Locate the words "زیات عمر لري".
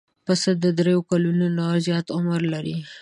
1.85-2.77